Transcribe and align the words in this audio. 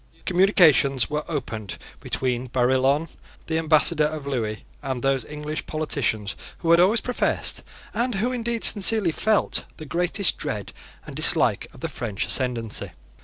Communications 0.25 1.11
were 1.11 1.23
opened 1.27 1.77
between 1.99 2.47
Barillon, 2.47 3.07
the 3.45 3.59
Ambassador 3.59 4.05
of 4.05 4.25
Lewis, 4.25 4.57
and 4.81 5.03
those 5.03 5.23
English 5.25 5.67
politicians 5.67 6.35
who 6.57 6.71
had 6.71 6.79
always 6.79 7.01
professed, 7.01 7.61
and 7.93 8.15
who 8.15 8.31
indeed 8.31 8.63
sincerely 8.63 9.11
felt, 9.11 9.65
the 9.77 9.85
greatest 9.85 10.37
dread 10.39 10.73
and 11.05 11.15
dislike 11.15 11.67
of 11.71 11.81
the 11.81 11.87
French 11.87 12.25
ascendency. 12.25 12.93